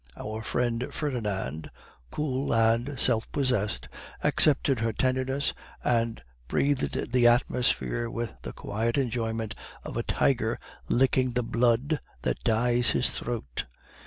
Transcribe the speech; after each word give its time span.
Our 0.17 0.41
friend 0.41 0.87
Ferdinand, 0.91 1.69
cool 2.09 2.51
and 2.55 2.99
self 2.99 3.31
possessed, 3.31 3.87
accepted 4.23 4.79
her 4.79 4.91
tenderness, 4.91 5.53
and 5.83 6.23
breathed 6.47 7.11
the 7.13 7.27
atmosphere 7.27 8.09
with 8.09 8.31
the 8.41 8.51
quiet 8.51 8.97
enjoyment 8.97 9.53
of 9.83 9.97
a 9.97 10.01
tiger 10.01 10.59
licking 10.89 11.33
the 11.33 11.43
blood 11.43 11.99
that 12.23 12.43
dyes 12.43 12.89
his 12.89 13.11
throat. 13.11 13.65